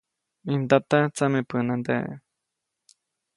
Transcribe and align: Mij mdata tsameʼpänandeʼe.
Mij 0.45 0.55
mdata 0.61 0.97
tsameʼpänandeʼe. 1.15 2.13